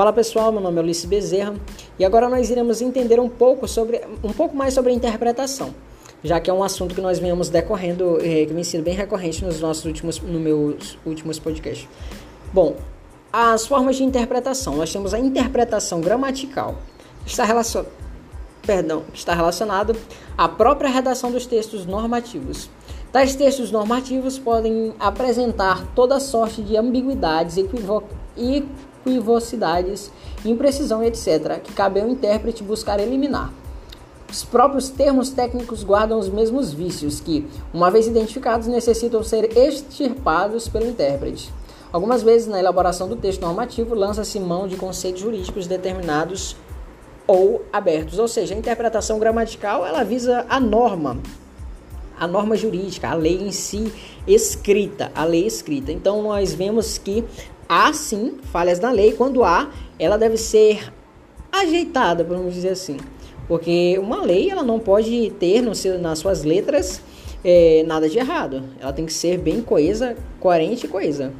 [0.00, 1.54] Fala pessoal, meu nome é Ulisses Bezerra
[1.98, 5.74] e agora nós iremos entender um pouco sobre um pouco mais sobre a interpretação,
[6.24, 9.44] já que é um assunto que nós venhamos decorrendo, eh, que vem sendo bem recorrente
[9.44, 11.86] nos nossos últimos, no meus últimos podcasts.
[12.50, 12.76] Bom,
[13.30, 16.78] as formas de interpretação, nós temos a interpretação gramatical,
[17.26, 17.90] que está relacionada
[18.62, 19.94] perdão, está relacionado
[20.38, 22.70] à própria redação dos textos normativos.
[23.12, 28.16] Tais textos normativos podem apresentar toda sorte de ambiguidades, equívocos
[29.04, 30.10] equivocidades,
[30.44, 33.52] imprecisão, etc., que cabe ao intérprete buscar eliminar.
[34.30, 40.68] Os próprios termos técnicos guardam os mesmos vícios que, uma vez identificados, necessitam ser extirpados
[40.68, 41.52] pelo intérprete.
[41.92, 46.54] Algumas vezes, na elaboração do texto normativo, lança-se mão de conceitos jurídicos determinados
[47.26, 51.18] ou abertos, ou seja, a interpretação gramatical ela visa a norma,
[52.18, 53.92] a norma jurídica, a lei em si
[54.26, 55.90] escrita, a lei escrita.
[55.90, 57.24] Então nós vemos que
[57.70, 60.92] há sim falhas na lei, quando há, ela deve ser
[61.52, 62.96] ajeitada, vamos dizer assim.
[63.46, 67.00] Porque uma lei ela não pode ter no seu, nas suas letras
[67.44, 68.64] é, nada de errado.
[68.80, 71.32] Ela tem que ser bem coesa, coerente e coesa.